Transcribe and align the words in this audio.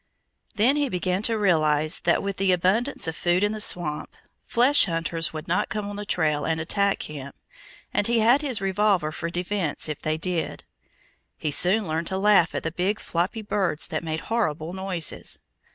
Then 0.55 0.77
he 0.77 0.89
began 0.89 1.21
to 1.21 1.37
realize 1.37 1.99
that 1.99 2.23
with 2.23 2.37
the 2.37 2.51
abundance 2.51 3.07
of 3.07 3.15
food 3.15 3.43
in 3.43 3.51
the 3.51 3.61
swamp, 3.61 4.15
flesh 4.41 4.85
hunters 4.85 5.31
would 5.31 5.47
not 5.47 5.69
come 5.69 5.87
on 5.91 5.95
the 5.95 6.05
trail 6.07 6.43
and 6.43 6.59
attack 6.59 7.03
him, 7.03 7.33
and 7.93 8.07
he 8.07 8.17
had 8.17 8.41
his 8.41 8.61
revolver 8.61 9.11
for 9.11 9.29
defence 9.29 9.87
if 9.87 10.01
they 10.01 10.17
did. 10.17 10.63
He 11.37 11.51
soon 11.51 11.87
learned 11.87 12.07
to 12.07 12.17
laugh 12.17 12.55
at 12.55 12.63
the 12.63 12.71
big, 12.71 12.99
floppy 12.99 13.43
birds 13.43 13.89
that 13.89 14.03
made 14.03 14.21
horrible 14.21 14.73
noises. 14.73 15.37